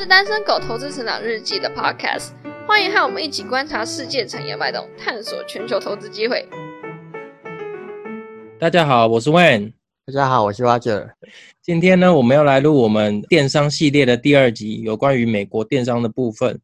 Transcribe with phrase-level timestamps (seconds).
[0.00, 2.30] 是单身狗投资成长日记的 Podcast，
[2.66, 6.48] 欢迎和我们一起观察世界产业脉动，探索全球投资机会。
[8.58, 9.74] 大家好，我是 Wayne。
[10.06, 11.10] 大家好，我是 Roger。
[11.60, 16.58] 今天呢，我们要来录我们电商系列的第二集，有关于美国电商的部分。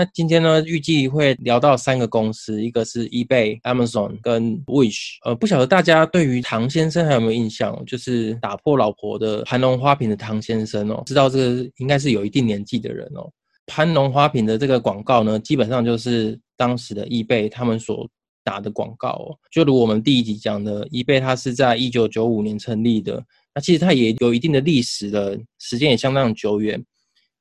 [0.00, 5.18] 那今天呢，预计会聊到三个公司，一个是 eBay、Amazon 跟 Wish。
[5.26, 7.84] 呃，不晓得大家对于唐先生还有没有印象？
[7.84, 13.30] 就是打破老婆的盘龙花瓶的唐先生哦，知道这个应该是有一定年纪的人哦。
[13.66, 18.08] 盘龙花瓶的这个广告呢，基本上就是当时的 eBay 他们所
[18.42, 19.36] 打的广告哦。
[19.52, 23.22] 就如我们第一集讲的，eBay 它是在一九九五年成立的，
[23.54, 26.82] 那其实它也有一定的历史了，时间也相当久远。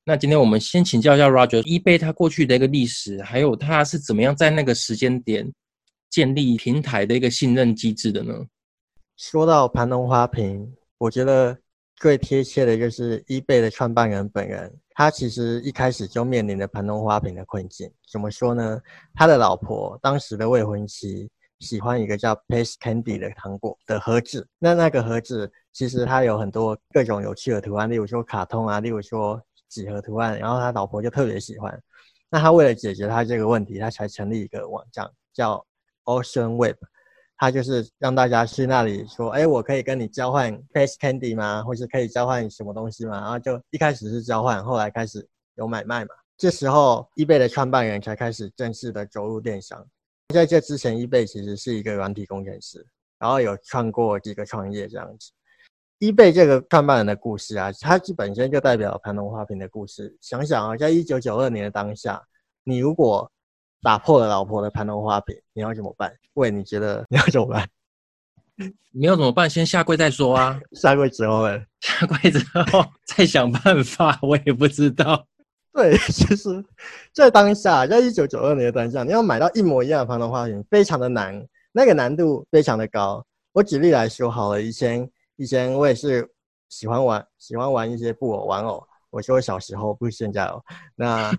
[0.10, 5.54] 那今天我们先请教一下 Roger，eBay 它过去的一个历史，还有它是怎么样在那个时间点
[6.10, 8.34] 建立平台的一个信任机制的呢？
[9.18, 11.56] 说到盘龙花瓶，我觉得
[11.98, 17.88] 最贴切的就是 eBay 的创办人本人，他其实一开始就面临着盘龙花瓶的困境。
[18.12, 18.82] 怎么说呢？
[19.14, 29.40] 他的老婆当时的未婚妻喜欢一个叫 Pace Candy 的糖果的盒子，那那个盒子其实它有很多各种有趣的图案，例如说卡通啊，例如说。
[29.70, 31.82] 几何图案，然后他老婆就特别喜欢。
[32.30, 35.66] 那他为了解决他这个问题，他才成立一个网站叫
[36.04, 36.78] Ocean Web。
[37.42, 41.64] 他就是让大家去那里说：“哎，我可以跟你交换 Face Candy 吗？
[41.64, 46.10] 或是可以交换什么东西吗？”然后就一开始是交换，后来开始有买卖嘛。
[46.38, 49.88] 这时候，eBay 的创办人才开始正式的走入电商。
[50.34, 52.86] 在这之前，eBay 其实是一个软体工程师，
[53.18, 55.32] 然后有创过几个创业这样子。
[56.00, 60.16] eBay 这个创办人的故事啊，它本身就代表盘龙花瓶的故事。
[60.22, 62.24] 想想啊，在一九九二年的当下，
[62.64, 63.30] 你如果
[63.82, 66.14] 打破了老婆的盘龙花瓶，你要怎么办？
[66.36, 67.68] 喂，你觉得 你要怎么办？
[68.94, 69.50] 你要怎么办？
[69.50, 70.58] 先下跪再说啊！
[70.72, 71.62] 下跪之后呢？
[71.82, 72.40] 下跪之
[72.72, 75.28] 后再想办法， 我也不知道。
[75.74, 76.64] 对，其实，
[77.14, 83.26] 在当下，在一九九二年的当下，你要买到一模一样的盘龙花瓶，非常的难，那个难度非常的高。
[83.52, 85.06] 我举例来说好了，以前。
[85.40, 86.30] 以前我也是
[86.68, 90.62] 喜欢玩喜欢玩一些布偶玩偶，我说小时候不是现在哦。
[90.98, 91.32] 那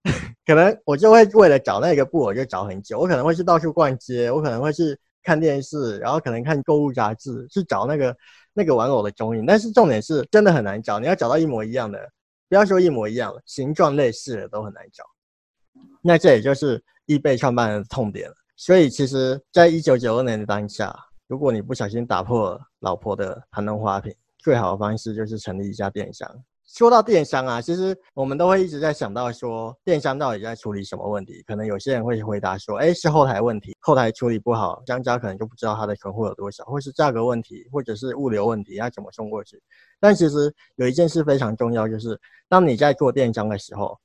[0.44, 8.14] 可能我就会为了找那个布偶就找很久，我可能会去到处逛街，我可能会去看电视，然后可能看购物杂志去找那个
[8.52, 9.46] 那个玩偶的踪影。
[9.46, 11.98] 但是重点是真的很难找，你要找到一模一样的，
[12.50, 15.02] 不要说一模一样了，形状类似的都很难找。
[16.02, 18.34] 那这也就是易贝创办人的痛点了。
[18.54, 20.94] 所以其实，在一九九二年的当下。
[21.28, 26.30] 如果你不小心打破老婆的盘龙花瓶，最好的方式就是成立一家电商。
[26.64, 31.42] 说到电商啊，其实我们都会一直在想到说，电商到底在处理什么问题？
[31.42, 39.60] 可能有些人会回答说，哎，是后台问题，后台处理不好，商家可能就不知道他的存货有多少，或是价格问题，或者是物流问题，要怎么送过去？
[39.98, 43.98] 但其实有一件事非常重要，就是当你在做电商的时候，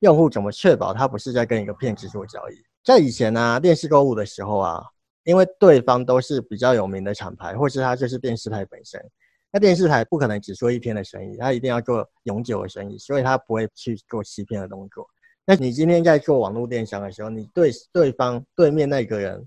[0.00, 2.54] 用户怎么确保他不是在跟一个骗子做交易？
[2.84, 4.84] 在以前呢，电视购物的时候啊。
[5.24, 9.02] 因为对方都是比较有名的厂牌，或是他就是电视台本身，
[9.50, 15.06] 那电视台不可能只做一天的生意，他一定要做永久的生意，所以他不会去做欺骗的动作。
[15.46, 19.46] 那你今天在做网络电商的时候，你对对方对面那个人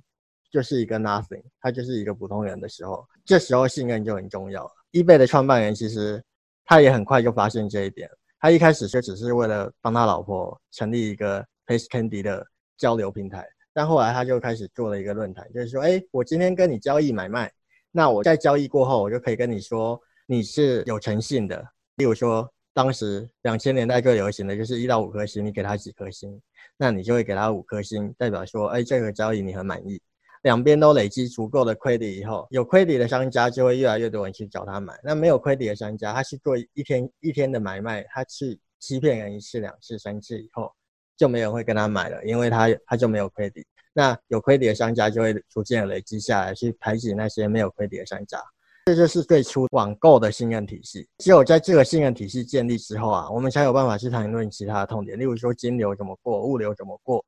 [0.51, 4.71] 就是一个 nothing，他就是一个普通人的时候，这时候信任就很重要了。
[4.93, 6.23] eBay 的创办人其实
[6.65, 12.45] 他也很快就发现这一点，他一开始就只是为了帮他老婆成立一个 Face Candy 的
[12.77, 13.47] 交流平台。
[13.77, 17.51] 但后来他就开始做了一个论坛，就是说，哎，我今天跟你交易买卖，
[17.91, 21.63] 那我在交易过后，我就可以跟你说你是有诚信的。
[21.97, 26.41] 例如说，当时两千年代最流行的就是一到五颗星，你给他几颗星，
[26.75, 30.01] 那你就会给他五颗星，代表说，哎，这个交易你很满意。
[30.41, 34.99] 两边都累积足够的亏底以后，有亏底的商家就会越来越多人去找他买。
[35.03, 40.73] 那没有亏底的商家，他去做一天一天的买卖，他去欺骗人一次、两次、三次以后。
[41.17, 43.65] 就没人会跟他买了，因为他他就没有亏底。
[43.93, 48.39] 那有亏底的商家就会逐渐累积下来，去排挤那些没有亏底的商家。
[48.85, 51.09] 这就是最初网购的信任体系。
[51.17, 57.25] 只有在这个信任体系建立之后啊，我们才有办法去谈论其他的痛点，例如说金流怎么过，物流怎么过。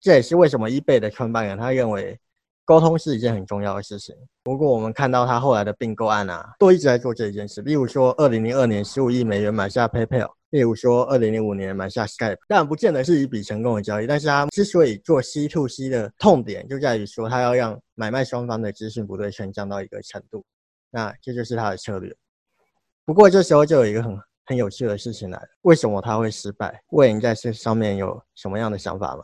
[0.00, 2.18] 这也是为什么 eBay 的创办人他认为
[2.66, 4.14] 沟通是一件很重要的事情。
[4.44, 7.62] 如果我们看到他后来的并购案啊，都一直在做这一件事。
[7.62, 10.30] 例如说，二零零二年十五亿美元买下 PayPal。
[10.50, 20.44] 例如说，二零零五年买下 Skype，但不见得是一笔成功的交易，但是他之所以做 C to C 的痛点，就在于说他要让买卖双方的资讯不对称降到一个程度，
[20.90, 22.14] 那这就是他的策略。
[23.04, 26.80] 不过这时候就有一个很很有趣的事情来了，为什么他会失败？
[26.90, 29.22] 魏你在这上面有什么样的想法吗？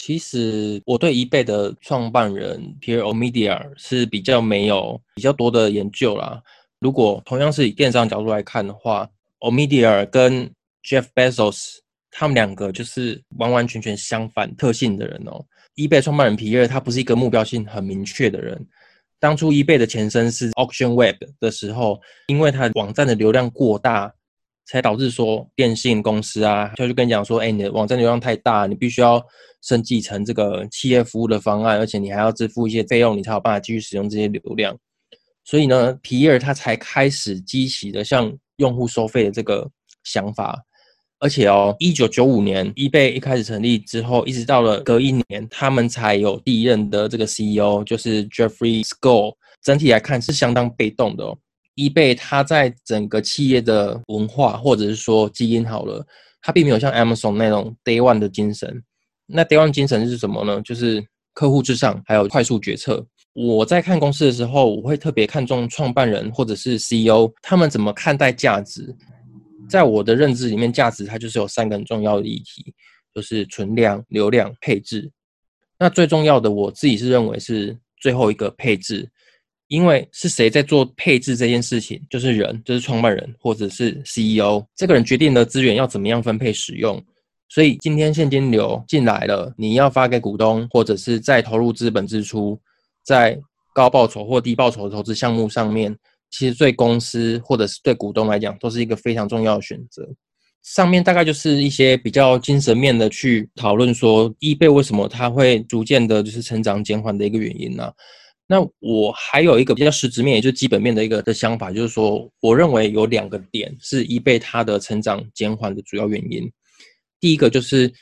[0.00, 6.40] 其实我对 eBay 的创办人 Pierre Omidyar 是比较没有比较多的研究啦。
[6.78, 9.08] 如果同样是以电商角度来看的话
[9.40, 10.48] ，Omidyar 跟
[10.84, 11.78] Jeff Bezos，
[12.12, 15.44] 他们两个就是完完全全相反特性的人哦。
[15.74, 18.64] eBay 创办人皮耶尔他不是一个目标性很明确的人。
[19.18, 24.14] 当初 eBay 的前身是 Auction Web 的时候，因为它网站的流量过大，
[24.70, 29.20] 才导致说电信公司啊，他就跟你讲说，哎，你的网站流量太大，你必须要
[29.62, 34.76] 升级成这个企业服务的方案，而且你还要支付一些费用，你才有办法继续使用这些流量。
[35.42, 39.68] 所以呢，皮尔他才开始激起的向用户收费的这个
[40.04, 40.62] 想法。
[41.20, 49.34] 而且哦，一九九五年，eBay 一开始成立之后，一直到了隔一年，他们才有第一任的这个 CEO，就是 Jeffrey Skoll。
[49.62, 51.36] 整体来看是相当被动的哦。
[51.78, 56.04] eBay 它在整个企业的文化或者是说基因好了，
[56.42, 58.82] 它并没有像 Amazon 那种 Day One 的精神。
[59.26, 60.60] 那 Day One 精神是什么呢？
[60.62, 61.02] 就是
[61.32, 63.06] 客户至上，还有快速决策。
[63.32, 68.92] 我在看公司的时候，我会特别看重创办人或者是 CEO 他们怎么看待价值。
[69.68, 72.74] 在我的认知里面，价值它就是有三个很重要的议题，
[73.14, 75.08] 就是存量、流量、配置。
[75.78, 79.08] 那最重要的，我自己是认为是最后一个配置，
[79.68, 87.02] 因为是谁在做配置这件事情，就是人，就是创办人或者是 CEO 这个人决定了资源要怎么样分配使用。
[87.48, 92.60] 所以今天现金流进来了，你要发给股东，或者是再投入资本支出，
[93.04, 93.38] 在
[93.72, 95.96] 高报酬或低报酬的投资项目上面。
[96.30, 100.06] 其实对公司或者是对股东来讲，都是一个非常重要的选择。
[100.62, 107.90] 上面大概就是一些比较精神面的去讨论，说易贝为什么它会逐渐的就是成长减缓的一个原因呢？
[108.48, 116.50] 那我还有一个比较实质面，也就是基本面的一个的想法，就是说，我认为有两个点是 eBay 它的成长减缓的主要原因。
[117.20, 117.92] 第一个就是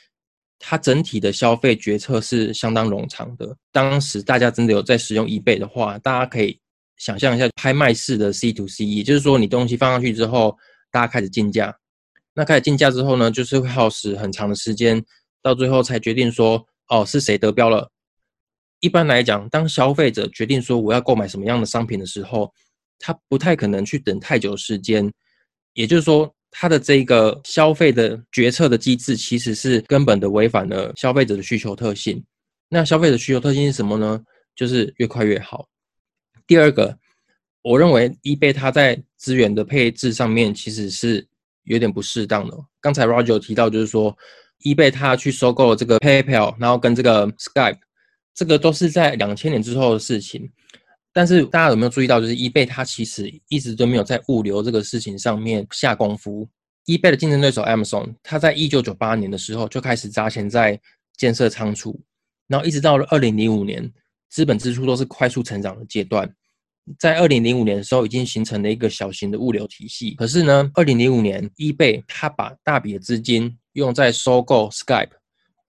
[0.57, 3.55] 它整体的消费决策是相当冗长的。
[3.71, 6.59] 当时大家真的有在使用 eBay 的话，大家可以。
[6.97, 10.57] 想象一下拍卖式的 C to C，也就是说，你东西放上去之后，
[10.89, 11.71] 大家开始竞价。
[12.33, 15.05] 那开始竞价之后呢，就是会耗时很长的时间，
[15.43, 17.91] 到最后才决定说，哦，是谁得标了。
[18.79, 22.51] 一般来讲，当消费者决定说我要购买什么样的商品的时候，
[22.99, 25.11] 他不太可能去等太久时间。
[25.73, 32.23] 也就是说，他的这个消费的决策的机制，其实是根本的违反了消费者的需求特性。
[32.69, 34.19] 那消费者需求特性是什么呢？
[34.55, 35.67] 就是越快越好。
[36.47, 36.97] 第二个，
[37.61, 41.27] 我认为 eBay 它在资源的配置上面其实是
[41.63, 42.57] 有点不适当的。
[42.81, 44.17] 刚才 Roger 提到，就是说
[44.63, 47.77] eBay 它去收购了这个 PayPal，然后跟这个 Skype，
[48.37, 50.49] 这个都是在两千年之后的事情。
[51.11, 56.47] 但是大家有没有注意到，就是 eBay 它其实一直都没有在物流这个事情上面下功夫。
[56.85, 60.79] eBay 的竞争对手 Amazon，它在一九九八年的时候就开始砸钱在
[61.17, 61.99] 建设仓储，
[62.47, 63.91] 然后一直到了二零零五年。
[64.29, 66.29] 资本支出都是快速成长的阶段，
[66.99, 70.11] 在二零零五年的时候已经形成了一个小型的物流体系。
[70.15, 75.11] 可是呢，二零零五年，eBay 它把大笔的资金用在收购 Skype，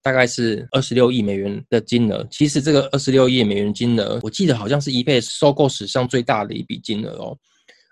[0.03, 2.27] 大概是二十六亿美元的金额。
[2.31, 7.37] 其实这个二十六亿美元金额，我记得好像是 eBay 收购史上最大的一笔金额哦。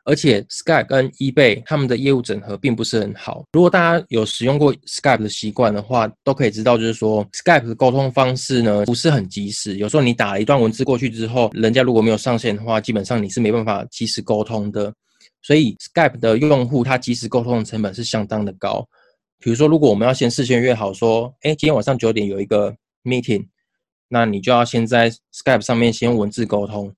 [0.08, 3.44] 而且 Skype 跟 eBay 他们的业务整合并不是很好。
[3.52, 9.78] 如果大家有使用过 Skype 的习惯的话，都可以知道，就是说 Skype 的沟通方式呢不是很及时。
[9.78, 14.94] 有时候你打了一段文字过去之后，人家如果没有上线的话，基本上你是没办法及时沟通的。
[15.42, 18.86] 所以 Skype 的用户他及时沟通的成本是相当的高。
[19.38, 22.74] 比如说，如果我们要先事先约好说，哎，今天晚上九点有一个
[23.04, 23.46] meeting，
[24.08, 26.94] 那你就要先在 Skype 上面先文字沟通。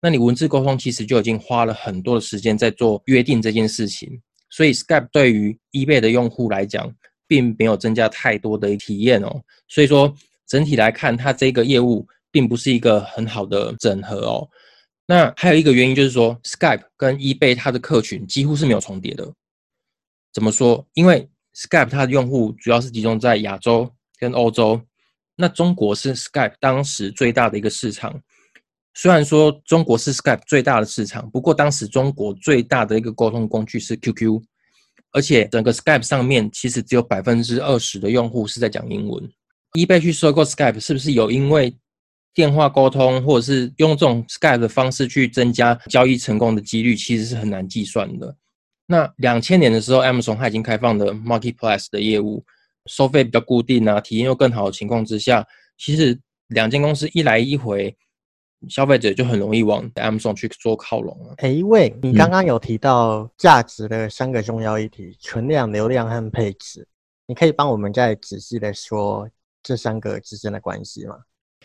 [0.00, 4.20] 那你文字沟通其实就已经花了很多的时间在做约定这件事情，
[4.50, 6.92] 所以 Skype 对于 eBay 的用户来讲，
[7.28, 9.40] 并没有增加太多的体验哦。
[9.68, 10.12] 所以说
[10.48, 14.48] 整体来看，它这个业务并不是一个很好的整合哦。
[15.06, 19.32] 那还有一个原因就是说，Skype 跟 eBay 它的客群几乎是没有重叠的。
[20.32, 20.84] 怎么说？
[20.94, 24.80] 因为 Skype 它的用户主要是集中在亚洲跟欧洲，
[25.36, 28.20] 那中国是 Skype 当时最大的一个市场。
[28.94, 34.40] 虽然说中国是 Skype 最大的市场，不过当时中国最大的一个沟通工具是 QQ，
[35.12, 39.30] 而且整个 Skype 上面其实只有百分之二十的用户是在讲英文。
[39.72, 41.74] eBay 去收购 Skype 是不是有因为
[42.34, 48.36] 电话沟通或者是用这种 Skype 的方式去增加交易成功的几率，其实是很难计算的。
[48.86, 52.44] 那两千年的时候，Amazon 它已经开放了 Marketplace 的业务，
[52.86, 55.46] 收费比较固定啊，体验又更好的情况之下，
[55.78, 57.96] 其实两间公司一来一回。
[58.68, 61.34] 消费者就很容易往 Amazon 去做靠拢了。
[61.38, 66.86] 哎，喂，你刚刚有提到价值的三个重要议题：存量、流量和配置。
[67.26, 69.28] 你可以帮我们再仔细的说
[69.64, 71.16] 这三个之间的关系吗？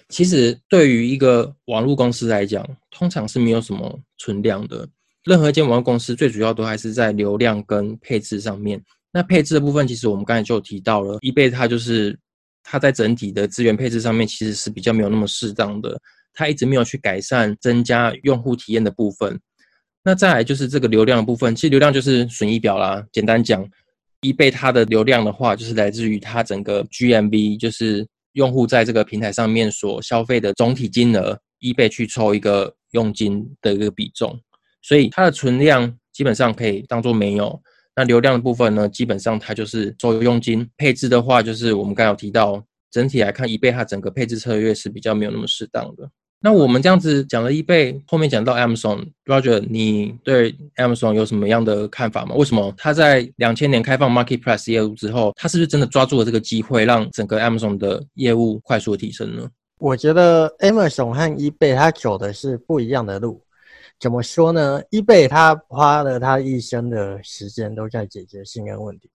[0.10, 4.90] 其实对于一个网络公司来讲，通常是没有什么存量的。
[5.28, 8.82] 任何一间网络公司最主要都还是在流量跟配置上面。
[9.12, 12.18] 那配置的部分，其实我们刚才就提到了，eBay 它就是
[12.64, 16.00] 它在整体的资源配置上面其实是比较没有那么适当的，
[16.34, 19.40] 它一直没有去改善增加用户体验的部分。
[20.04, 23.04] 那再来就是这个流量的部分，其实流量就是损益表啦。
[23.12, 23.68] 简单讲
[24.22, 34.40] ，eBay 它的流量的话，就是来自于它整个 GMV，就是用户在这个平台上面所消费的总体金额，eBay 去抽一个佣金的一个比重，
[34.88, 37.62] 所以它的存量基本上可以当做没有。
[37.94, 40.66] 那流量的部分呢，基本上它就是收佣金。
[40.78, 46.10] 配置的话，就是我们刚有提到，整体来看，eBay 它整个配置策略是比较没有那么适当的。
[46.40, 52.36] 那我们这样子讲了 eBay，后面讲到 Amazon，Roger，你对 Amazon 有什么样的看法吗？
[52.36, 59.50] 为什么它在两千年开放 Marketplace 业务之后，它是不是真的抓住了这个机会，让整个 Amazon 的业务快速提升呢？
[59.80, 63.42] 我觉得 Amazon 和 eBay 它走的是不一样的路。
[64.00, 69.10] 怎么说呢？eBay 他花了他一生的时间都在解决信任问题，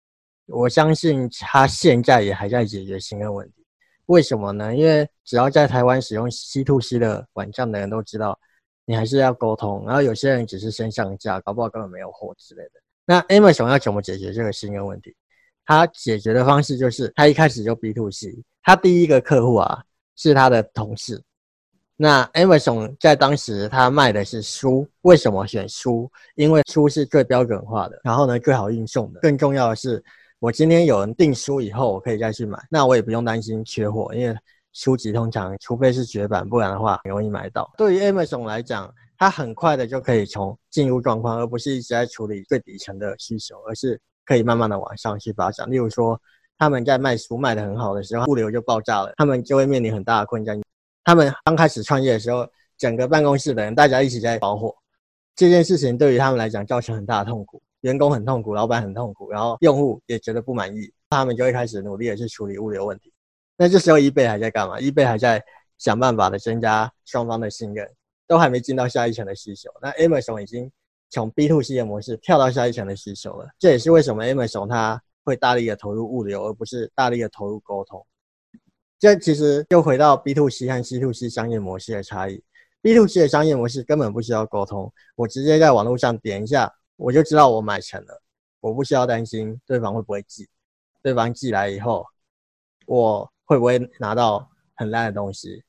[0.46, 3.64] 我相信他现在也还在解决信任问题。
[4.06, 4.74] 为什么呢？
[4.74, 8.38] 因为只要在台湾使用 C to C 的网站的人都知道，
[8.84, 9.84] 你还是要沟通。
[9.86, 12.70] 然后有些人只是先上架，搞不好根本没有货之类的。
[13.06, 15.14] 那 Amazon 要怎么解决这个信任问题？
[15.64, 18.34] 他解决的方式就是，他一开始就 B to C，
[18.64, 19.84] 他第一个客户啊
[20.16, 21.22] 是他的同事。
[22.02, 26.10] 那 Amazon 在当时他卖的是书，为什么选书？
[26.34, 29.20] 因为书是最标准化的，然后呢最好运送的。
[29.20, 30.02] 更重要的是，
[30.40, 34.36] 我今天有人订书以后，我可以再去买，那我也不用担心缺货，因为
[34.72, 37.72] 书籍通常除非是绝版，不然的话很容易买到。
[37.78, 45.70] 对于 Amazon 来讲，它很快的就可以从进入状况，而不是一直在处理最底层的需求，而是可以慢慢的往上去发展。
[45.70, 46.20] 例如说，
[46.58, 50.60] 他们在卖书卖的很好的时候，物流就爆炸了，他们就会面临很大的困境。
[51.04, 52.46] 他们刚开始创业的时候，
[52.78, 54.74] 整个办公室的人大家一起在包货，
[55.34, 63.12] 这件事情对于他们来讲造成很大的痛苦，员工很痛苦，老板很痛苦，然后用户也觉得不满意，他们就会开始努力的去处理物流问题。
[63.56, 65.42] 那这时候，eBay 还在干嘛？eBay 还在
[65.78, 67.88] 想办法的增加双方的信任，
[68.26, 69.70] 都还没进到下一层的需求。
[69.80, 70.70] 那 Amazon 已经
[71.10, 73.48] 从 B to C 的模式跳到下一层的需求了。
[73.58, 78.04] 这也是为什么 Amazon 它会大力的投入物流，而不是大力的投入沟通。
[79.02, 82.40] 这其实又回到 B to C 和 C to C 商业模式的差异。
[82.80, 88.22] B to C 的商业模式根本不需要沟通，我直接在网络上点一下，我就知道我买成了，
[88.60, 90.48] 我不需要担心对方会不会寄，
[91.02, 92.06] 对方寄来以后，
[92.86, 95.64] 我会不会拿到很烂的东西。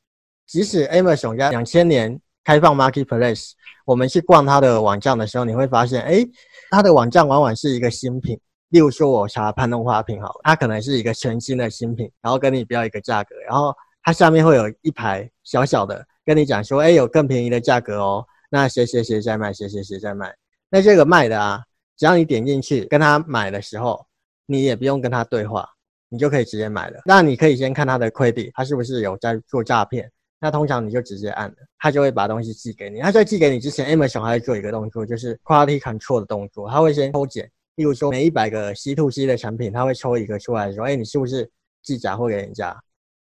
[0.45, 6.23] 即使 Amazon 在两千年开放 Marketplace，我们去逛它的网站的时候，你会发现，哎，
[6.69, 8.39] 它的网站往往是一个新品。
[8.73, 20.35] 例如说，我查攀东花瓶好了，它可能是一个全新的新品，然后跟你标一个价格，然后它下面会有一排小小的跟你讲说，哎，有更便宜的价格哦，那谁谁谁在卖，谁谁谁在卖。
[20.71, 21.61] 那这个卖的啊，
[21.95, 24.03] 只要你点进去跟他买的时候，
[24.47, 25.69] 你也不用跟他对话，
[26.09, 26.99] 你就可以直接买了。
[27.05, 30.11] 那你可以先看他的快递他是不是有在做诈骗？
[30.39, 33.01] 那通常你就直接按，他就会把东西寄给你。
[33.01, 37.47] 他在寄给你之前，Amazon 还会做一个动作，就是 quality control 的动作，他会先抽检。
[37.75, 41.49] 例如说，每一百个 C to C 的产品，他会抽一个出来说：“哎，你是不是
[41.81, 42.75] 寄假货给人家？”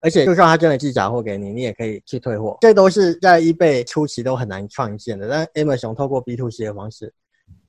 [0.02, 2.58] 而且，就算他真的寄假货给你，你也可以去退货。
[2.62, 5.30] 这都是在 eBay 初期都很难创建的。
[5.30, 7.14] 但 Amazon 透过 B to C 的方式，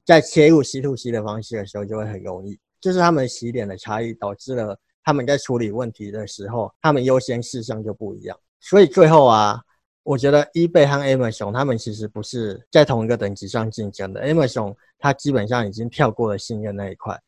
[0.05, 2.59] 在切入 C to C 的方式的时候，就会很容易。
[2.81, 8.39] 就是他们起点的差异，导致了他们在处理问题的时候，他们优先事项就不一样。
[8.61, 9.61] 所以最后啊。
[10.05, 14.21] 我觉得 eBay 和 Amazon 他们其实不是在同一个等级上竞争的。
[14.23, 17.19] Amazon 它基本上已经跳过了信任那一块，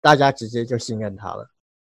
[0.00, 1.46] 大家直接就信任它了。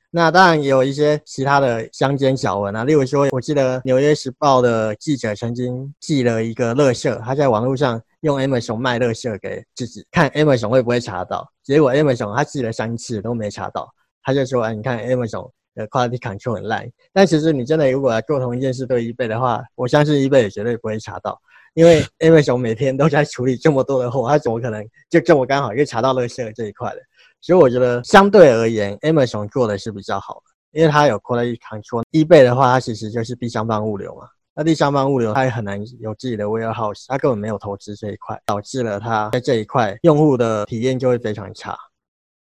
[0.10, 11.50] 那当然也有一些其他的乡间小闻啊，例如说，我记得《纽约时报》的记者曾经寄了一个乐色，他在网络上用 Amazon 卖乐色给自己看，Amazon 会不会查到？
[11.63, 13.89] 结果 Amazon 他寄了三次都没查到，
[14.24, 21.39] 他就说：“哎，你看 Amazon。”的 quality control 很烂，但其实你真的如果做同一件事对一倍的话，我相信一倍也绝对不会查到，
[21.73, 26.97] 因为 Amazon 每天都在处理这么多的货，他怎么可能就这么刚好又查到乐色这一块的？
[27.39, 32.03] 所以我觉得相对而言，Amazon 做的是比较好的，因为它有 quality control。
[32.11, 41.77] 一倍的话，它其实就是第三方物流嘛，那第三方物流它也很难有自己的 warehouse，它根本没有投资这一块，导致了它在这一块用户的体验就会非常差。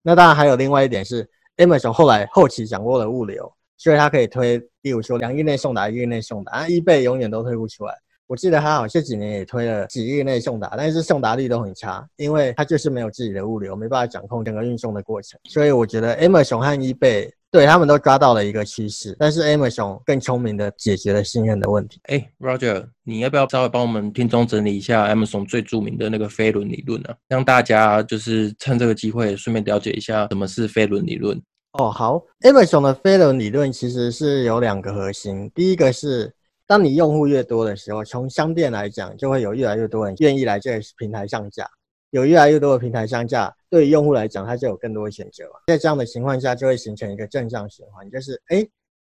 [0.03, 1.29] 那当然还有另外一点是。
[1.57, 6.51] Amazon 后来后期掌握了物流，所以他可以推，例如说两日内送达，一日内送达。
[6.51, 7.95] 啊易贝永远都推不出来。
[8.31, 15.37] 我记得他好这几年也推了几日内送达，但是送达率都很差，因为它就是没有自己的物流，没办法掌控整个运送的过程。
[15.49, 21.99] 所以我觉得 Amazon 和 eBay 对他们都抓到了一个趋势，但是 Amazon 更聪明的解决了信任的问题。
[22.03, 27.09] 哎，Roger，你要不要稍微帮我们听众整理一下 Amazon 最著名的那个飞轮理论呢？
[27.27, 31.37] 让大家就是趁这个机会顺便了解一下什么是飞轮理论。
[31.73, 36.33] 哦，好，Amazon 的飞轮理论其实是有两个核心，第一个是
[36.71, 41.69] 当你用户越多的时候，从商店来讲，就会有越来越多人愿意来这个平台上架。
[42.11, 45.63] 有越来越多的平台上架，对于用户来讲，他就有更多的选择了。
[45.67, 48.65] 在这样的情况下，就会形成一个正向循环，就是哎，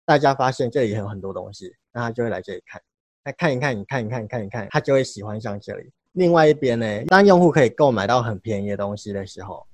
[0.04, 2.78] 大家发现这里有很多东西，那他就会来这里看，
[3.25, 5.90] 那看一看，你看一看，看一看，他就会喜欢上这里。
[6.12, 9.66] 另外一边呢，当用户可以购买到很便宜的东西的时候，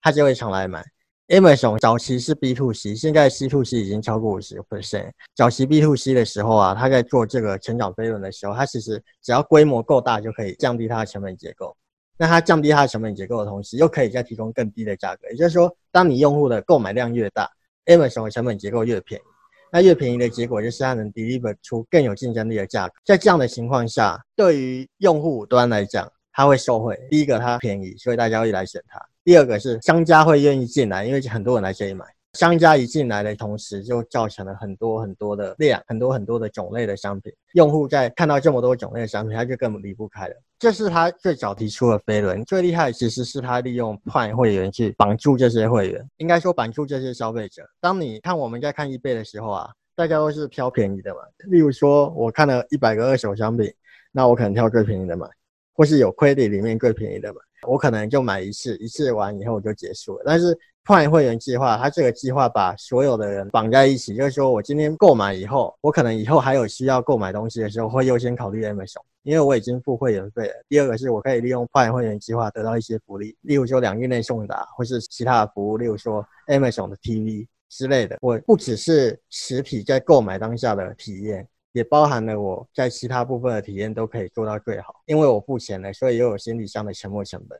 [0.00, 0.82] 他就会常来买。
[1.28, 5.10] Amazon 早期是 B to C，现在 C to C 已经超过五十 percent。
[5.36, 11.76] 早期 B to C 的时候啊，他在做这个成长飞轮的时候，他其实只要规模够大，就可以降低它的成本结构。
[12.16, 15.28] 那它降低它的成本结构的同时，又可以再提供更低的价格。
[15.28, 17.48] 也就是说，当你用户的购买量越大
[17.84, 19.24] ，Amazon 的成本结构越便宜。
[19.70, 22.94] 那越便宜的结果就是它能 deliver 出更有竞争力的价格。
[23.04, 26.96] 在这样的情况下，对于用户端来讲，它会受惠。
[27.10, 32.04] 第一个，它便宜，所以大家会来选它；第二个是商家会愿意进来，因为很多人来这里买。
[32.34, 37.32] 商家一进来的同时，就造成了很多很多的量，很多很多的种类的商品。
[37.54, 40.34] 用户在看到这么多种类的商品，他就更离不开了。
[40.60, 47.68] 这是他最早提出的飞轮，最厉害其实是他利用 Prime 会员去绑住这些会员，应该说绑住这些消费者。
[47.80, 51.20] 当你看我们在看 eBay 的时候啊，大家都是挑便宜的嘛。
[51.48, 53.68] 例如说，我看了一百个二手商品，
[54.12, 55.26] 那我可能挑最便宜的买，
[55.78, 60.24] 或是有 credit 里面最便宜的嘛，我可能就买一次，一次完以后我就结束了。
[60.26, 70.54] 但是 Prime 会员计划，它这个计划把所有的人绑在一起，就是说我今天购买以后，我可能以后还有需要购买东西的时候，会优先考虑 Amazon，因为我已经付会员费了。
[70.68, 78.16] 第二个是我可以利用 Prime 会员计划得到一些福利，例如说两日内送达，或是其他的服务，例如说 Amazon 的 TV 之类的。
[78.20, 81.46] 我不只是实体在购买当下的体验，
[81.78, 87.58] 也包含了我在其他部分的体验都可以做到最好，因为我付钱了，所以又有心理上的沉没成本。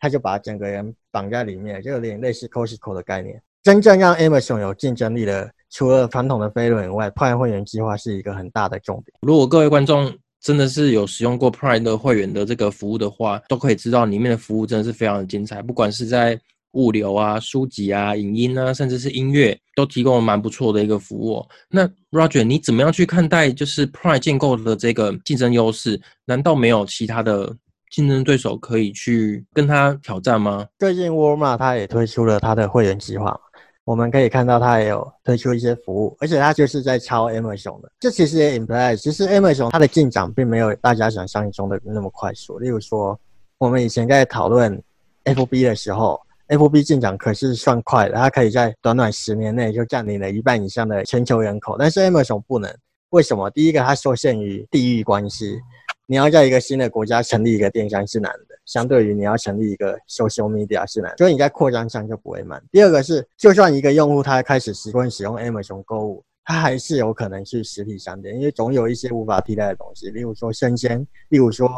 [0.00, 3.40] 他就把整个人绑在里面，就有点类似 Costco 的概念。
[3.62, 9.14] 真正让 Amazon 有竞争力的，除了传统的飞轮以外，Prime 会员计划是一个很大的重点。
[9.20, 16.40] 如果各位观众真的是有使用过 Prime 的会员的这个服务的话，都可以知道里面的服务真的是非常的精彩，不管是在
[16.72, 21.46] 物流啊、书籍啊、影音啊，甚至是音乐，都提供了蛮不错的一个服务。
[21.68, 26.00] 那 Roger，你怎么样去看待就是 Prime 建构的这个竞争优势？
[26.24, 27.56] 难道没有其他的？
[27.90, 30.64] 竞争对手可以去跟他挑战吗？
[30.78, 33.36] 最近沃尔玛他也推出了他的会员计划，
[33.82, 37.90] 我们可以看到他也有推出一些服务，而且他就是在抄 Amazon 的。
[37.98, 42.60] 这其实也 imply，其实 Amazon 它的进展并没有大家想象中的那么快速。
[42.60, 43.18] 例如说，
[43.58, 44.80] 我们以前在讨论
[45.24, 52.70] FB 的时候，FB 进展可是算快的，它可以在短短十年内就占领了一半以上的全球人口，但是 Amazon 不能。
[53.10, 53.50] 为什么？
[53.50, 55.58] 第一个，它受限于地域关系。
[56.06, 62.62] 你要在一个新的国家成立一个电商是难的，相对于你要成立一个 social media 是难，所以你在扩张上就不会慢。
[62.70, 71.68] 第二个是，就算一个用户他开始习惯使用 Amazon 购物，他还是有可能去实体商店，因为总有一些无法替代的东西，例如说生鲜，例如说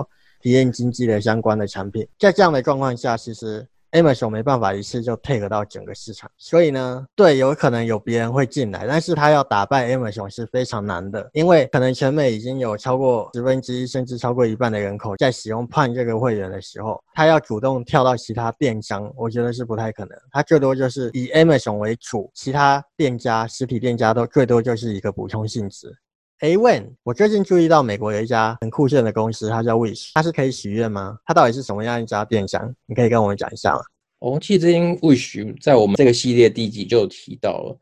[0.41, 2.07] 体验经济的相关的产品。
[2.19, 3.67] 在这样的状况下，其实。
[3.93, 20.19] Amazon 没办法一次就 take 到整个市场，所以呢，对，有可能有别人会进来，但是他要打败 Amazon 是非常难的，因为可能全美已经有超过十分之一，甚至超过一半的人口在使用 Prime 这个会员的时候，他要主动跳到其他电商，我觉得是不太可能。
[20.31, 25.95] 他最多就是以 Amazon 为主，其他店家、实体店家都最多就是一个补充性质。
[26.43, 31.17] 哎问，我最近注意到美国有一家很酷炫的公司，它叫 Wish，它是可以许愿吗？
[31.25, 32.75] 它到底是什么样一家电商？
[32.87, 33.81] 你可以跟我们讲一下吗？
[34.19, 37.79] 哦，其实这间 Wish 在我们这个系列第一集就提到了，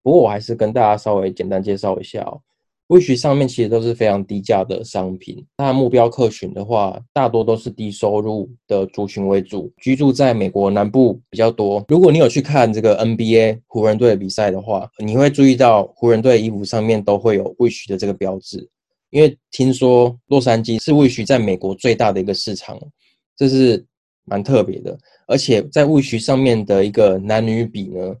[0.00, 2.40] 不过我还是跟大家稍微简单介绍一下哦。
[2.88, 11.82] Wish 上面其实都是非常低价的商品，那目标客群的话，大多都是低收入的族群为主，居住在美国南部比较多。
[11.88, 18.68] 如果你有去看这个 NBA 湖人队的比赛的话，你会注意到湖人队衣服上面都会有 Wish 的这个标志，
[19.10, 22.78] 因为听说洛杉矶是 Wish 在美国最大的一个市场，
[23.34, 23.82] 这是
[24.26, 24.96] 蛮特别的。
[25.26, 28.14] 而且在 Wish 上面的一个男女比呢？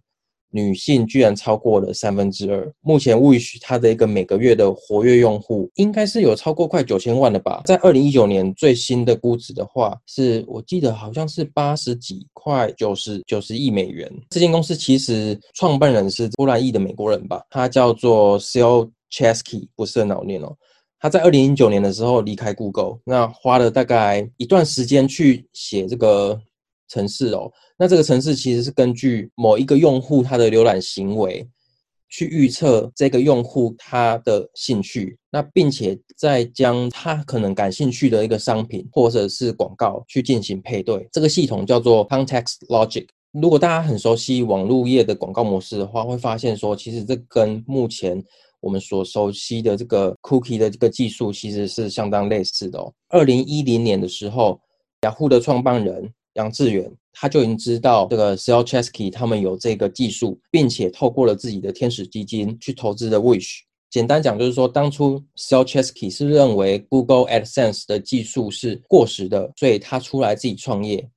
[0.54, 2.72] 女性居然超过了三分之二。
[2.80, 7.60] 目前 Wish 它的一个每个月的活跃用户应该是有超过快九千万的吧？
[7.64, 14.08] 在二零一九年最新的估值的话，是我记得好像是八十几块九十九十亿美元。
[14.30, 17.42] 这间公司其实创办人是波兰裔的美国人吧？
[17.50, 20.56] 他叫做 s e l Chesky，不是很好念哦。
[21.00, 26.40] 他在二零一九年的时候离开 Google，那花了大概一段时间去写这个。
[26.86, 31.48] 城市哦，那这个城市其实是根据某一个用户他的浏览行为
[32.08, 41.08] 去预测这个用户他的兴趣，那并且再将他可能感兴趣的一个商品或者是广告去进行配对。
[41.10, 43.06] 这个系统叫做 Context Logic。
[43.32, 48.22] 如果大家很熟悉网络业的广告模式的话，会发现说，其实这跟目前
[48.60, 52.92] 我们所熟悉的这个 Cookie 的这个技术其实是相当类似的哦。
[53.08, 54.60] 二零一零年的时候，
[55.02, 63.60] 雅虎的创办人杨致远他就已经知道这个 s e l c h e s k y 他们有这个技术，并且透过了自己的天使基金去投资的 Wish。
[63.88, 71.08] 简单讲就是说，当初 s e l c h e s k y 是认为 Google AdSense 的技术是过时的，所以他出来自己创业。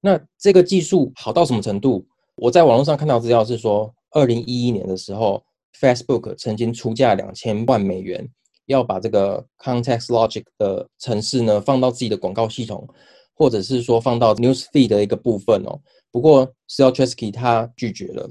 [0.00, 2.06] 那这个技术好到什么程度？
[2.36, 5.42] 我在网络上看到资料是说，二零一一年的时候
[5.80, 8.28] ，Facebook 曾经出价两千万美元，
[8.66, 12.86] 要把这个 Context Logic 的城市呢放到自己的广告系统，
[13.36, 15.78] 或者是说放到 Newsfeed 的一个部分哦。
[16.10, 18.28] 不过 s e l c h e s k y 他拒绝了。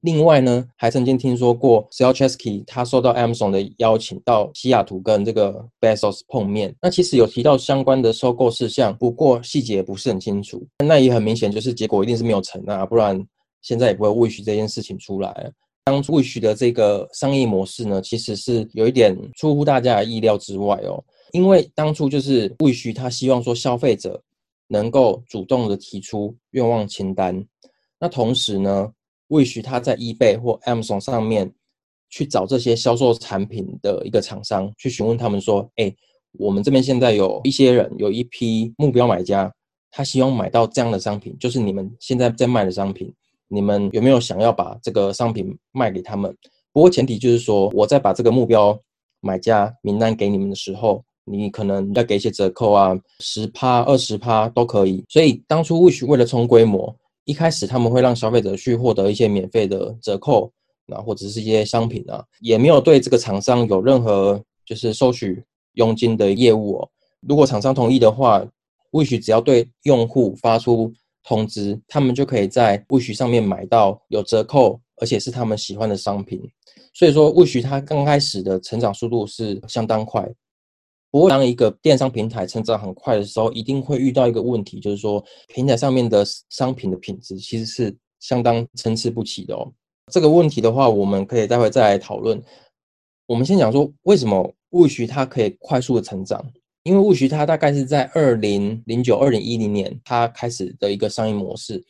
[0.00, 6.74] 另外呢，还曾经听说过 s e l c h e s k y 他收到 Amazon 的邀请到西雅图跟这个 Bezos 碰面。
[6.82, 10.66] 那其实有提到相关的收购事项，不过细节不是很清楚。
[10.84, 13.18] 那也很明显，就是结果一定是没有成啊，不然
[13.62, 15.50] 现在也不会 Wish 这件事情出来。
[15.84, 21.02] 当初 Wish 的这个商业模式呢，其实是有一点出乎大家的意料之外哦。
[21.34, 24.22] 因为当初就是 Wish 他希望说消费者
[24.68, 27.44] 能够主动的提出愿望清单，
[27.98, 28.92] 那同时呢。
[29.26, 31.50] 或许他在 eBay 或 Amazon 上面
[32.08, 35.92] 去找这些销售产品的一个厂商，去询问他们说：“哎，
[36.32, 39.52] 我们这边现在有一些人，有一批目标买家，
[39.90, 43.12] 他希望买到这样的商品，就是你们现在在卖的商品，
[43.48, 46.32] 你们有没有想要把这个商品卖给他们？
[46.70, 48.78] 不过前提就是说，我在把这个目标
[49.20, 55.04] 买家名单给你们的时候，你可能要给一些折扣啊，十趴、二十趴都可以。
[55.08, 56.94] 所以当初 Wish 为了冲规模。
[57.26, 60.52] 一开始他们会让消费者去获得一些免费的折扣，
[60.84, 66.88] 那或者是一些商品啊，也没有对这个厂商有任何就是收取佣金的业务哦。
[67.26, 68.46] 如果厂商同意的话
[68.90, 76.42] ，Wish 只要对用户发出通知，他们就可以在 Wish 上面买到有折扣，而且是他们喜欢的商品。
[76.92, 80.30] 所以说，Wish 它刚开始的成长速度是相当快。
[81.14, 89.72] 不过，当一个电商平台成长很快的时候，一定会遇到一个问题，就是说平台上面的商品的品质其实是相当参差不齐的哦。
[90.10, 92.42] 这个问题的话，我们可以待会再来讨论。
[93.26, 96.44] 我们先讲说，为什么物徐它可以快速的成长？
[96.82, 101.80] 因为物徐它大概是在二零零九、二零一零年它开始的一个商业模式，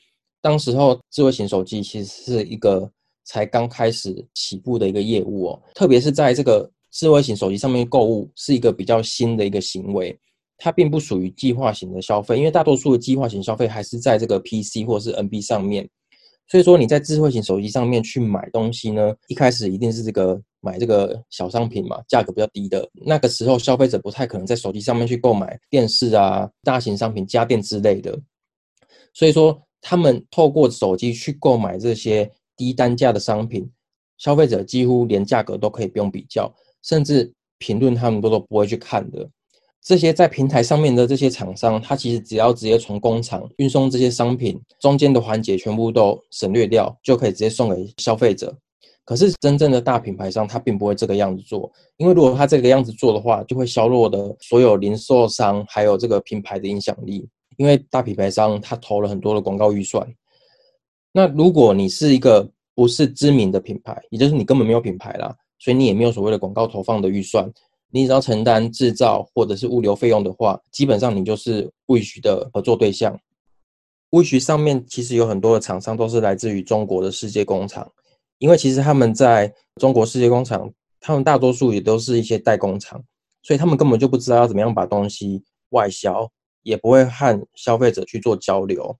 [0.42, 2.92] 当时候智慧型手机其实是一个
[3.24, 6.70] 才刚开始起步的一个业务哦，特别是在这个。
[6.94, 10.16] 智慧型手机上面购物是一个比较新的一个行为，
[10.56, 15.86] 它并不属于计划型的消费，因为大多数的计划型消费还是在这个 PC 或是 NB 上面。
[16.46, 22.88] 所以说你在智慧型手机上面去买东西呢，一开始一定是这个买这个小商品嘛，价格比较低的。
[22.92, 28.16] 那个时候消费者不太可能在手机上面去购买电视啊、大型商品、家电之类的。
[29.12, 33.68] 所以说他们透过手机去购买这些低单价的商品，
[34.18, 36.54] 消费者几乎连价格都可以不用比较。
[36.84, 39.28] 甚至评论他们都都不会去看的，
[39.82, 48.56] 这些在平台上面的这些厂商，他其实只要直接从工厂运送这些商品，中间的环节全部都省略掉，就可以直接送给消费者。
[49.04, 57.28] 可是真正的大品牌商，他并不会这个样子做，因为如果他这个样子做的话，就会削弱的所有零售商还有这个品牌的影响力。
[57.56, 60.04] 因为大品牌商他投了很多的广告预算，
[61.12, 65.32] 那如果你是一个不是知名的品牌，也就是你根本没有品牌啦。
[65.58, 67.50] 所以你也没有所谓的广告投放的预算，
[67.90, 73.18] 你只要承担制造或者是物流费用的话，基本上你就是 Wish 的合作对象。
[74.10, 77.90] Wish 上面其实有很多的厂商都是来自于中国的世界工厂，
[78.38, 83.02] 因为其实他们在中国世界工厂，他们大多数也都是一些代工厂，
[83.42, 86.30] 所以他们根本就不知道要怎么样把东西外销，
[86.62, 88.96] 也不会和消费者去做交流。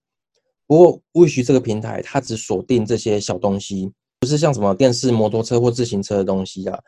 [0.67, 3.91] 不过 Wish 这个平台，它只锁定这些小东西。
[4.25, 6.79] 不是像什么电视、摩托车或自行车的东西啊，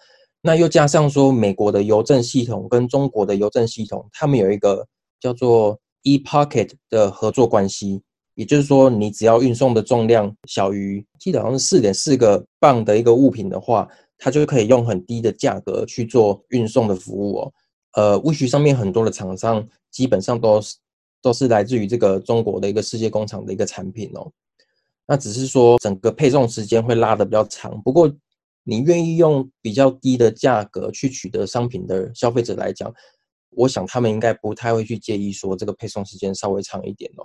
[0.41, 4.83] 那又加上说美国的邮政系统跟中国的邮政系统，他们有一个
[5.19, 8.01] 叫做 ePocket 的合作关系，
[8.33, 17.53] 也就是说，你只要运送的重量小于，记得好像是四点四个磅的一个物品的话，它就可以用很低的价格去做运送的服务哦。
[17.93, 20.75] 呃，Wish 上面很多的厂商基本上都是
[21.21, 24.27] 都是来自于这个中国的一个世界工厂的一个产品哦。
[25.07, 28.13] 那只是说整个配送时间会拉的比较长，不过
[28.63, 32.93] 你愿意用比较低的价格去取得商品的消费者来讲，
[33.51, 37.23] 我想他们应该不太会去介意说这个配送时间稍微长一点哦。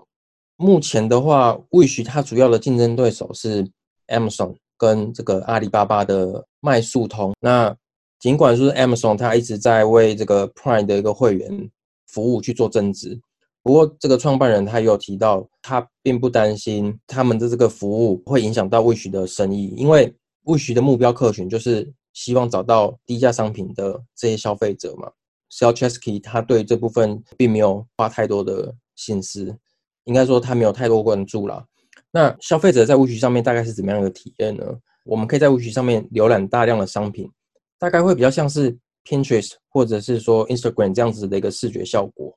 [0.56, 3.68] 目前的话，Wish 它主要的竞争对手是
[4.06, 7.34] Amazon 跟这个阿里巴巴的麦速通。
[7.40, 7.76] 那
[8.20, 11.68] 尽管说 Amazon 它一直在为这个 Prime 的一个会员
[12.06, 13.20] 服务去做增值，
[13.62, 20.12] 不过这个创办人他有提到，他并不担心他们的这个服务会影响到 Wish 的生意，因为
[20.44, 25.10] Wish 的目标客群就是希望找到低价商品的这些消费者嘛。
[25.48, 29.56] s a l Chesky 他对这部分并没有花太多的心思，
[30.04, 31.64] 应该说他没有太多关注了。
[32.10, 34.64] 那消费者在 Wish 上面大概是怎么样的体验呢？
[35.04, 37.30] 我们可以在 Wish 上面浏览大量的商品。
[37.78, 42.36] 大概会比较像是 Pinterest 或者是说 Instagram 这样子的一个视觉效果。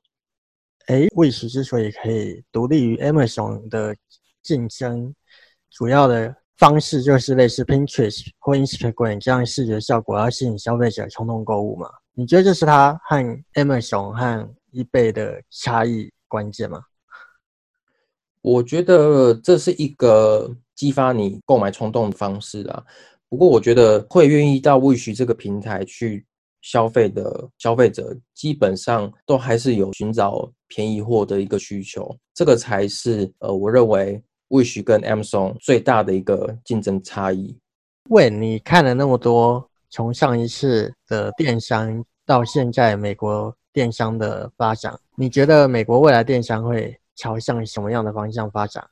[0.86, 3.94] 哎，Wish 之所以可以独立于 Amazon 的
[4.42, 5.14] 竞争，
[5.70, 11.88] 主要的方式就是类似 Pinterest 或 Instagram 这样视觉效果，要吸引消费者冲动购物嘛？
[12.14, 13.16] 你觉得这是它和
[13.54, 16.80] Amazon 和 eBay 的差异关键吗？
[18.40, 22.84] 我觉得这是一个激发你购买冲动的方式啊。
[23.28, 26.24] 不过，我觉得会愿意到 Wish 这个平台去
[26.62, 32.16] 消费的消费者，基本上都还是有寻找便宜货的一个需求。
[32.34, 37.56] 这个才是呃，我认为 Wish 跟 Amazon 最大的一个竞争差异。
[38.10, 48.84] 喂，你看了那么多，从上一次的电商到现在美国电商的发展，你觉得美国未来电商会朝向什么样的方向发展？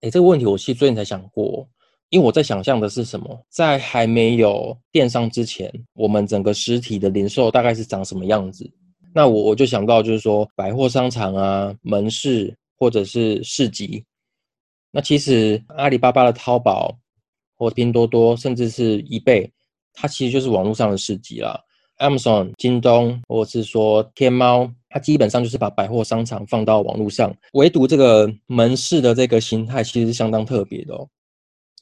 [0.00, 1.68] 哎，这个问题我其实最近才想过。
[2.10, 8.70] 因为我在想象的是什么，在还没有电商之前，我们整个实体的零售大概是长什么样子？
[9.14, 14.04] 那我我就想到就是说，百货商场啊、门市或者是市集。
[14.90, 16.96] 那其实阿里巴巴的淘宝
[17.56, 19.50] 或拼多多，甚至是易贝，
[19.92, 21.60] 它其实就是网络上的市集啦。
[21.98, 31.06] Amazon、京东或者是说天猫，它基本上就是把百货商场放到网络上，唯独这个门市的这个形态其实是相当特别的哦。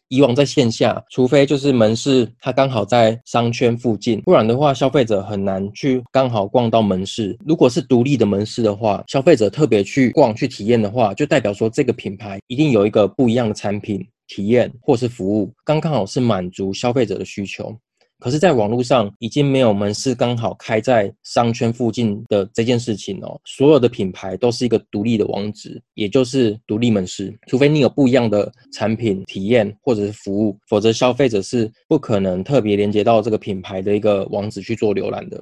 [0.08, 7.36] 以往在线下，除非就是门市它刚好在商圈附近，不然的话，消费者很难去刚好逛到门市。
[7.44, 17.76] 如果是独立的门市的话，消费者特别去逛去体验的话，就代表说这个品牌一定有一个不一样的产品体验或是服务，刚刚好是满足消费者的需求。
[18.18, 23.38] 可是，在网络上已经没有门市刚好开在商圈附近的这件事情哦。
[23.44, 27.32] 所有的品牌都是一个独立的网址，也就是独立门市。
[27.46, 35.38] 除非你有不一样的产品体验或者是服务，否则消费者是不可能特别连接到这个品牌的一个网址去做浏览的。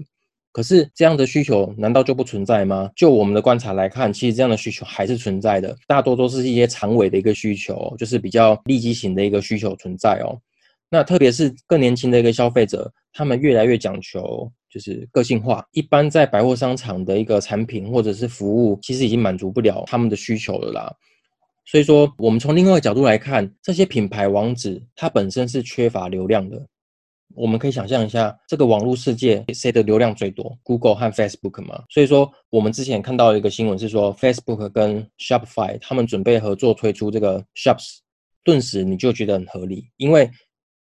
[0.51, 2.91] 可是，这样的需求难道就不存在吗？
[2.97, 10.37] 就我们的观察来看，其实这样的需求还是存在的，大多都是一些长尾的一个需求，就是比较立即型的一个需求存在哦。
[10.91, 15.67] 那特别是更年轻的一个消费者，他们越来越讲求就是个性化。
[15.73, 20.95] 一般在百货商场的一个产品或者是服务，其实已经满足不了他们的需求了啦。
[21.67, 26.65] 所以说，我们从另外一个角度来看，这些品牌网址它本身是缺乏流量的。
[27.35, 31.83] 我们可以想象一下，这个网络世界谁的流量最多？Google 和 Facebook 嘛。
[31.89, 37.99] 所以说，我们之前看到一个新闻是说，Facebook 跟 Shopify 他们准备合作推出这个 Shops，
[38.45, 40.31] 顿时你就觉得很合理，因为。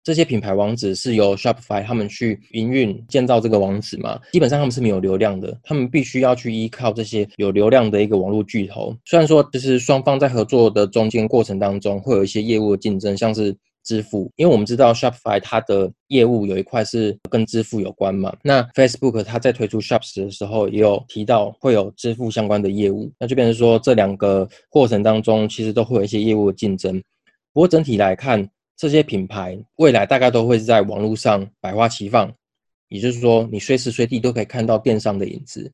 [0.06, 4.20] 这些品牌网址是由 Shopify 他们去营运建造这个网址嘛？
[4.30, 8.96] 基本上他们是没有流量的，他们必须要去依靠这些有流量的一个网络巨头。
[9.04, 18.32] 虽然说就是双方在合作的中间过程当中会有一些业务的竞争，像是支付，因为我们知道 Shopify 它的业务有一块是跟支付有关嘛。
[18.44, 27.02] 那 Facebook 它在推出 Shops 的时候也有提到会有支付相关的业务，那就变成说这两个过程当中其实都会有一些业务的竞争。
[27.52, 32.30] 不过整体来看，这些品牌未来大概都会在网络上百花齐放，
[32.88, 35.72] 也就是说，你随时随地都可以看到电商的影子。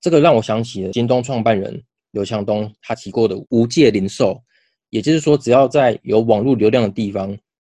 [0.00, 1.82] 这个让我想起了京东创办人
[2.12, 4.42] 刘强东他提过的无界零售，
[4.88, 7.36] 也就是说，只要在有网络流量的地方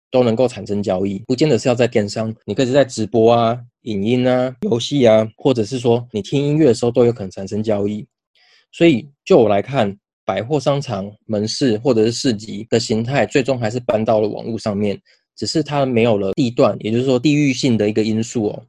[0.09, 8.07] 都能够产生交易，不见得是要在电商，你可以在直播啊、影音啊、游戏啊，或者是说你听音乐的时候都有可能产生交易。
[8.71, 9.97] 所以，就我来看。
[10.27, 15.01] 百货商场门市或者是市集的形态，最终还是搬到了网络上面，
[15.37, 18.63] 只是它没有了地段，也就是说地域性的一个因素哦。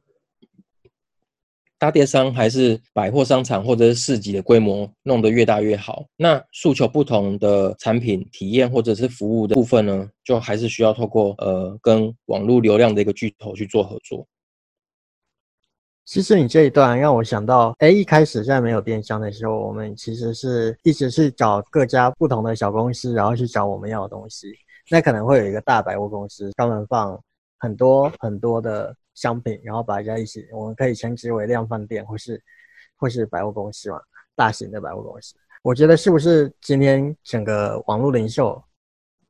[1.77, 6.05] 大电商还是百货商场或者是市集的规模弄得越大越好。
[6.15, 14.25] 那诉求不同的产品体验或者是服务的部分呢，就还是需要透过呃跟网络流量的一个巨头去做合作。
[16.09, 24.51] 其实你这一段让我想到，哎，一开始在没有电商的时候，我们其实是一直是找各家不同的小公司，然后去找我们要的东西。
[24.89, 27.23] 那可能会有一个大百货公司专门放
[27.59, 32.43] 很多很多的商品，然后摆在一起，我们可以称之为量贩店，或是
[32.97, 34.01] 或是百货公司嘛，
[34.35, 35.35] 大型的百货公司。
[35.61, 38.59] 我觉得是不是今天整个网络零售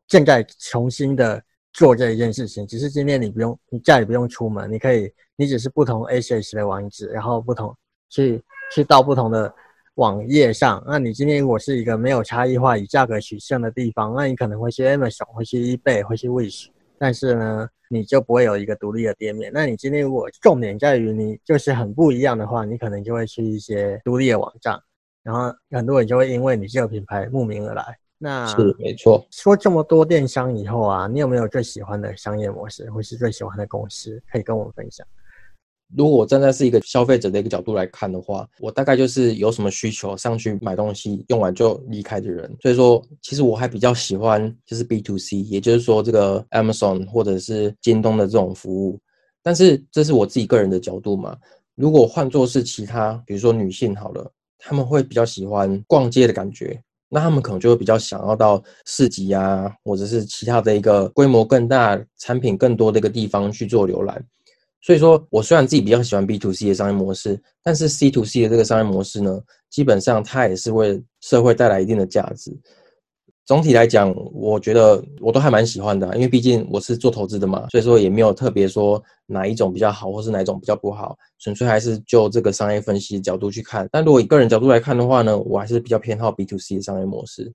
[0.07, 1.43] 正在重新的
[1.79, 7.73] 做这一件事情，只是今天你不用，你再也不用出门，你可以，你只是不同 ACH 的网址，然后不同
[8.09, 8.43] 去
[8.75, 9.49] 去到不同的
[9.93, 10.83] 网页上。
[10.85, 19.49] 那你今天如果是一个没有差异化、以价格取胜的地方，那你可能会去 Amazon，会去 eBay，会去 Wish，但是呢，你就不会有一个独立的店面。
[19.53, 24.77] 那你今天如果重点在于你就是很不一样的话，你可能就会去一些独立的网站，
[25.23, 27.97] 然后很多人就会因为你这个品牌慕名而来。
[28.21, 29.25] 那是没错。
[29.31, 35.07] 说这么多电商以后啊，你有没有最喜欢的商业模式，或是最喜欢的公司，可以跟我们分享？
[35.95, 42.55] 如果我站在是一个消费者的一个角度来看的话，我大概就是有什么需求上去买东西，用完就离开的人。
[42.61, 48.99] 所以说，其实我还比较喜欢就是 B to C，也就是说这个 Amazon 或者是京东的这种服务。
[49.41, 51.35] 但是这是我自己个人的角度嘛。
[51.73, 56.79] 如果换作是其他，比如说女性好了，他们会比较喜欢逛街的感觉。
[57.09, 64.23] 那他们可能就会比较想要到市集啊，或者是其他的一个规模更大、产品更多的一个地方去做浏览。
[64.81, 69.37] 所以说我虽然自己比较喜欢 B to C 的商业模式，但是 C to C 的这个商业模式呢，
[69.69, 72.55] 基本上它也是为社会带来一定的价值。
[73.49, 83.89] 总体来讲，我觉得我都还蛮喜欢的，因为毕竟我是做投资的嘛，所以说也没有特别说哪一种比较好，或是哪一种比较不好，纯粹还是就这个商业分析角度去看。
[83.91, 87.51] 但如果以个人角度来看的话呢，我还是比较偏好 B to C 的商业模式。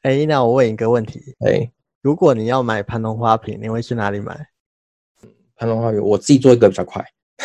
[0.00, 4.48] 哎，那我问一个问题，哎，如果你要买盘龙花瓶，你会去哪里买？
[5.56, 7.04] 盘龙花瓶，我自己做一个比较快。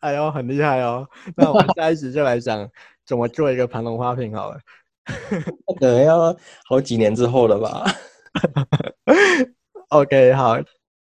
[0.00, 1.08] 哎呦，很厉害哦！
[1.34, 2.68] 那我们下一集就来讲。
[3.08, 4.58] 怎么做一个盘龙花瓶好了？
[5.80, 6.36] 可能要
[6.68, 7.84] 好几年之后了吧。
[9.88, 10.58] OK，好，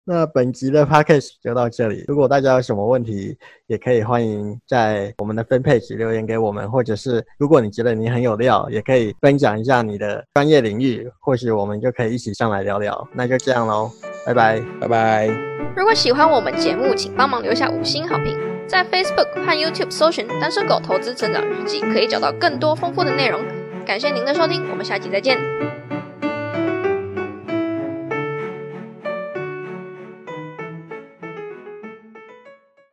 [0.06, 2.06] 那本集的 p a c k a g e 就到这里。
[2.08, 13.06] 如果大家有什么问题，也可以欢迎在我们的分配区留言给我们，或者是如果你觉得你很有料，也可以分享一下你的专业领域，或许我们就可以一起上来聊聊。
[13.14, 13.92] 那就这样喽，
[14.26, 15.28] 拜拜，拜拜。
[15.76, 18.49] 如果喜欢我们节目，请帮忙留下五星好评。
[18.70, 23.42] 在 Facebook 和 YouTube 搜寻“单身狗投资成长日记”，可以找到更多丰富的内容。
[23.84, 25.40] 感谢您的收听，我们下期再见。